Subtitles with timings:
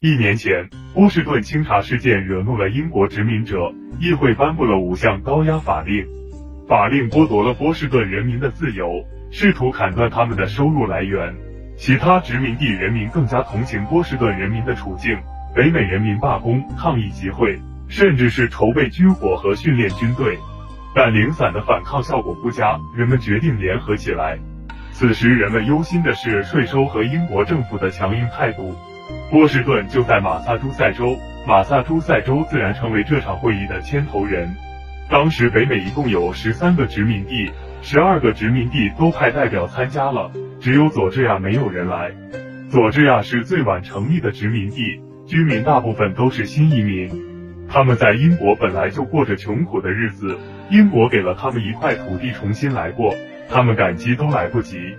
[0.00, 6.06] 一年前，波士顿清查事件惹怒了英国殖民者，议会颁布了五项高压法令，
[6.68, 11.34] 法令剥夺了波士顿人民的自由，试图砍断他们的收入来源。
[11.76, 15.18] 其他殖民地人民更加同情波士顿人民的处境，
[15.52, 17.58] 北美人民罢工、抗议集会，
[17.88, 20.38] 甚至是筹备军火和训练军队。
[20.94, 24.38] 但零散的反抗效果不佳，人们决定联合起来。
[24.92, 28.76] 此时，人们忧心的是税收和英国政府的强硬态度。
[29.30, 34.56] 波士顿就在马萨诸塞州，马萨诸塞州自然成为这场会议的牵头人。
[35.10, 37.50] 当时，北美一共有十三个殖民地，
[37.82, 40.30] 十二个殖民地都派代表参加了。
[40.60, 42.10] 只有佐治亚没有人来。
[42.70, 47.10] 佐治亚是最晚成立的殖民地，居民大部分都是新移民。
[47.68, 50.38] 他们在英国本来就过着穷苦的日子，
[50.70, 53.14] 英国给了他们一块土地重新来过，
[53.50, 54.96] 他们感激都来不及。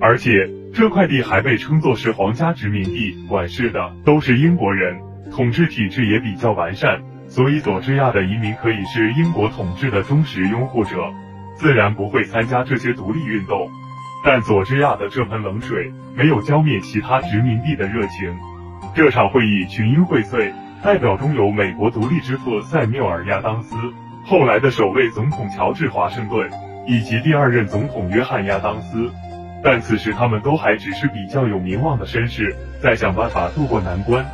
[0.00, 10.96] 而且这块地还被称作是皇家殖民地，管事的都是英国人，统治体制也比较完善，所以佐治亚的移民可以是英国统治的忠实拥护者，
[11.56, 13.70] 自然不会参加这些独立运动。
[14.24, 18.34] 但佐治亚的这盆冷水没有浇灭其他殖民地的热情。
[18.94, 23.76] 这场会议群英荟萃，代表中有美国独立之父塞缪尔·亚当斯，
[24.24, 26.48] 后来的首位总统乔治·华盛顿，
[26.86, 29.10] 以及第二任总统约翰·亚当斯。
[29.62, 34.24] 但此时他们都还只是比较有名望的绅士，在想办法渡过难关。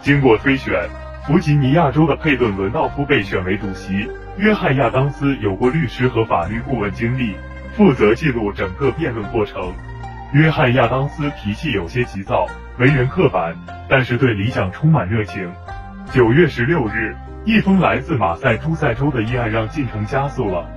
[0.00, 0.88] 经过推选，
[1.26, 4.08] 弗吉尼亚州的佩顿·伦道夫被选为主席。
[4.36, 7.34] 约翰·亚当斯有过律师和法律顾问经历。
[7.74, 9.72] 负责记录整个辩论过程。
[10.32, 12.46] 约翰·亚当斯脾气有些急躁，
[12.78, 13.54] 为人刻板，
[13.88, 15.48] 但是对理想充满热情。
[16.12, 20.68] 九月十六日，一封来自马赛诸塞州的议案让进程加速了。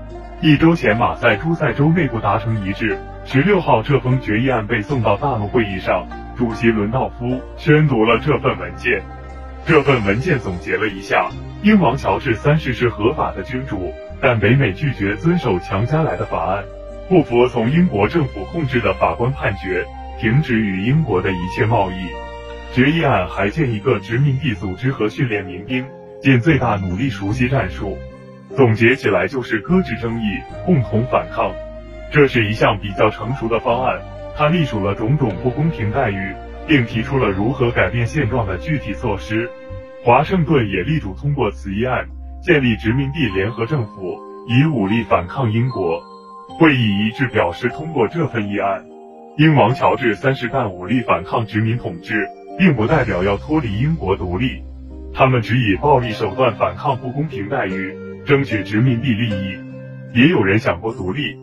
[0.41, 2.97] 一周前，马赛诸塞州内部达成一致。
[3.23, 9.03] 十六号，这封决议案被送到大陆会议上，主席伦道夫宣读了这份文件。
[9.65, 11.29] 这份文件总结了一下：
[11.63, 16.63] 英王乔治三世是合法的君主，但北美拒绝遵守强加来的法案。
[17.07, 19.85] 不服从英国政府控制的法官判决，
[20.19, 21.95] 停止与英国的一切贸易。
[22.73, 25.85] 决议案还建一个殖民地组织和训练民兵，
[26.21, 27.97] 尽最大努力熟悉战术。
[28.55, 31.53] 总结起来就是搁置争议，共同反抗。
[32.11, 34.01] 这是一项比较成熟的方案，
[34.35, 36.35] 它隶属了种种不公平待遇，
[36.67, 39.49] 并提出了如何改变现状的具体措施。
[40.03, 42.09] 华盛顿也力主通过此议案，
[42.43, 44.19] 建立殖民地联合政府，
[44.49, 46.03] 以武力反抗英国。
[46.59, 48.83] 会议一致表示通过这份议案。
[49.37, 52.27] 英王乔治三世干武力反抗殖民统治，
[52.59, 54.63] 并不代表要脱离英国独立。
[55.13, 57.95] 他们只以暴力手段反抗不公平待遇，
[58.25, 59.57] 争取殖民地利益。
[60.13, 61.37] 也有人想过独立。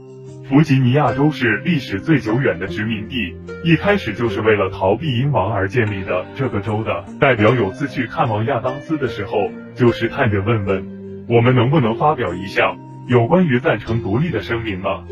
[0.49, 6.25] 弗吉尼亚州是历史最久远的殖民地，一开始就是为了逃避英王而建立的。
[6.37, 12.79] 这个州的代表有次去看望亚当斯的时候，就试探着问问，我们能不能发表一项。
[13.09, 15.05] 有关于赞成独立的声明了，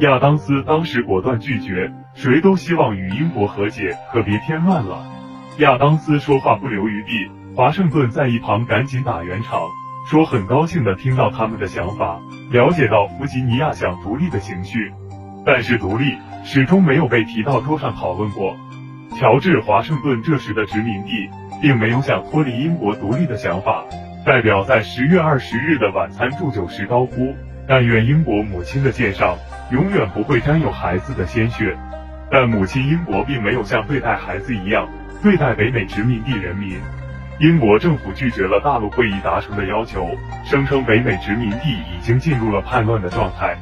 [0.00, 1.90] 亚当斯当时果断拒绝。
[2.14, 5.06] 谁都希望与英国和解，可别添乱了。
[5.56, 9.62] 亚当斯说话不留余地，华盛顿在一旁赶紧打圆场，
[10.04, 12.20] 说很高兴的听到他们的想法，
[12.50, 14.92] 了解到弗吉尼亚想独立的情绪，
[15.46, 18.56] 但是独立始终没有被提到桌上讨论过。
[19.18, 21.28] 乔治华盛顿这时的殖民地，
[21.60, 23.84] 并没有想脱离英国独立的想法。
[24.24, 27.34] 代表在十月二十日的晚餐祝酒时高呼
[27.68, 29.36] ：“但愿英国母亲的剑上
[29.70, 31.76] 永远不会沾有孩子的鲜血。”
[32.30, 34.88] 但母亲英国并没有像对待孩子一样
[35.22, 36.78] 对待北美殖民地人民。
[37.42, 40.08] 英国政府拒绝了大陆会议达成的要求，
[40.44, 43.56] 声称北美殖民地已经进入了叛乱的状态。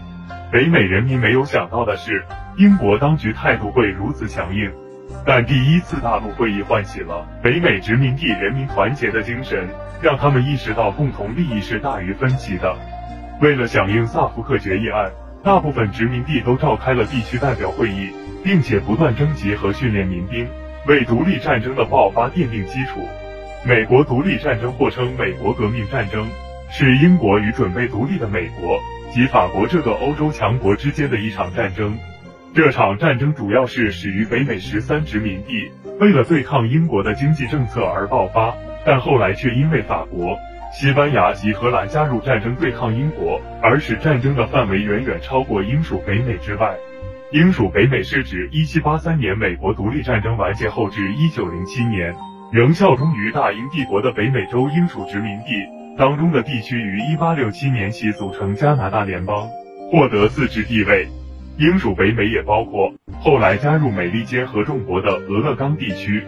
[0.52, 2.22] 北美人民没有想到的是，
[2.58, 4.70] 英国当局态度会如此强硬。
[5.24, 9.70] 但第一次大陆会议唤起了北美殖民地人民团结的精神，
[10.02, 12.76] 让他们意识到共同利益是大于分歧的。
[13.40, 15.10] 为了响应萨福克决议案，
[15.42, 18.10] 大部分殖民地都召开了地区代表会议，
[18.44, 20.46] 并且不断征集和训练民兵，
[20.86, 23.08] 为独立战争的爆发奠定基础。
[23.62, 26.26] 美国独立战争或称美国革命战争，
[26.70, 28.80] 是英国与准备独立的美国
[29.12, 31.98] 及法国这个欧洲强国之间的一场战争。
[32.54, 35.70] 这场战争主要是始于北美十三殖民地
[36.00, 38.54] 为了对抗英国的经济政策而爆发，
[38.86, 40.38] 但后来却因为法国、
[40.72, 46.76] 西班牙及荷兰加入战争对抗英国，而使战争的范围远远超过英属北美之外。
[47.30, 52.16] 英属北美是指一七八三年美国独立战争完结后至一九零七年
[52.52, 55.54] 仍效忠于大英帝国的北美洲英属殖民地
[55.96, 59.48] 当中的地区，于一八六七年起组成加拿大联邦，
[59.92, 61.06] 获得自治地位。
[61.58, 66.24] 英属北美也包括后来加入美利坚合众国的俄勒冈地区。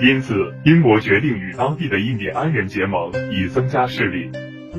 [0.00, 4.30] 因此英国决定与当地的印第安人结盟，以增加势力。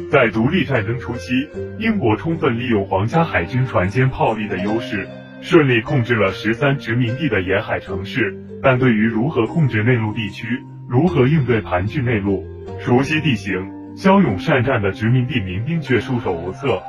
[0.10, 5.10] 在独立战争初期，英国充分利用皇家海军船坚炮利的优势，
[5.42, 8.34] 顺利控制了十三殖民地的沿海城市。
[8.64, 12.46] 但对于如何控制内陆地区，如何应对盘踞内陆、
[12.80, 16.82] 熟悉地形、骁勇善战的殖民地民兵却束手无策。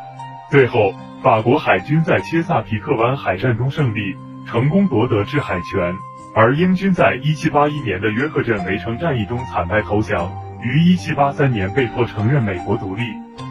[0.50, 4.14] 最后，法国海军在切萨皮克湾海战中胜利，
[4.46, 5.94] 成功夺得制海权，
[6.34, 10.31] 而英军在1781年的约克镇围城战役中惨败投降。
[10.62, 13.02] 于一七八三年被迫承认美国独立，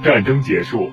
[0.03, 0.91] 战争结束。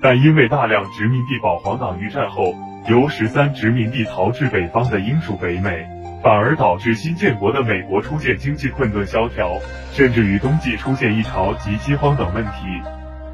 [0.00, 2.54] 但因为大量殖民地保皇党于战后
[2.88, 5.86] 由十三殖民地逃至北方的英属北美，
[6.22, 9.58] 反而导致新建国的美国出现经济困顿萧条，
[9.90, 12.80] 甚至于冬季出现一潮及饥荒等问题。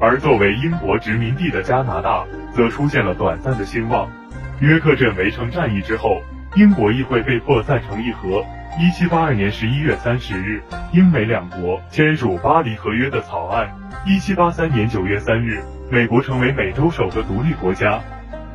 [0.01, 4.09] 而作为英国殖民地的加拿大，则出现了短暂的兴旺。
[4.59, 6.21] 约克镇围城战役之后，
[6.55, 8.43] 英国议会被迫赞成议和。
[8.79, 10.61] 一七八二年十一月三十日，
[10.93, 13.69] 英美两国签署《巴黎合约》的草案。
[14.05, 17.99] 一七八三年九月三日，美国成为美洲首个独立国家，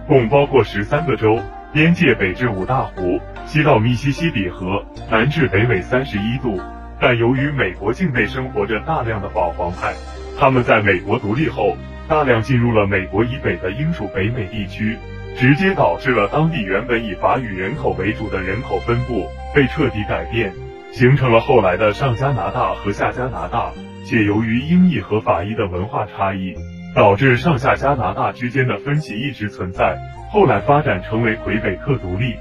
[0.08, 1.40] 共包括十三个州，
[1.74, 6.60] 边界北至五大湖，西到密西西比河，南至北纬三十一度。
[7.00, 9.92] 但由于美国境内生活着大量的保皇派，
[10.38, 11.76] 他们在美国独立后，
[12.08, 14.96] 大量进入了美国以北的英属北美地区。
[15.36, 20.52] 直接导致了当地原本以法语人口为主的人口分布被彻底改变，
[20.92, 23.72] 形成了后来的上加拿大和下加拿大。
[24.04, 26.54] 且由于英裔和法裔的文化差异，
[26.94, 29.98] 导致上下加拿大之间的分歧一直存在。
[30.34, 32.34] 后来发展成为魁北克独立。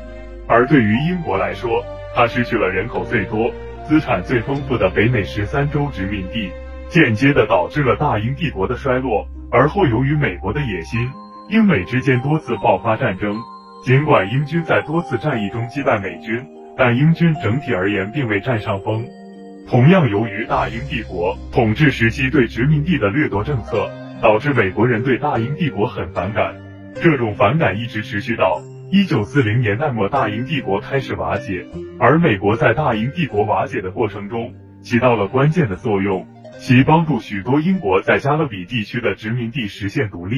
[0.48, 1.86] 而对于英国来说，
[2.16, 3.54] 它失去了人口最多、
[3.88, 6.50] 资产最丰富的北美十三州殖民地，
[6.90, 9.28] 间接的导致了大英帝国的衰落。
[9.52, 11.08] 而后由于美国的野心。
[11.50, 13.38] 英美之间多次爆发战争，
[13.84, 16.44] 尽管英军在多次战役中击败美军，
[16.76, 19.06] 但英军整体而言并未占上风。
[19.70, 26.56] 同样，由于大英帝国统治时期对殖民地的掠夺政策，导致美国人对大英帝国很反感。
[27.02, 28.62] 这种反感一直持续到
[28.92, 31.66] 一九四零年代末，大英帝国开始瓦解。
[32.00, 36.28] 而美国在大英帝国瓦解的过程中起到了关键的作用，
[36.60, 40.38] 其帮助许多英国在加勒比地区的殖民地实现独立。